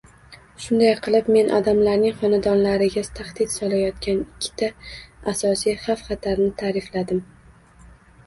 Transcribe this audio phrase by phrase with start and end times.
[0.61, 4.69] Shunday qilib men odamlarning xonadonlariga tahdid solayotgan ikkita
[5.33, 7.21] asosiy xavf-xatarni ta’rifladim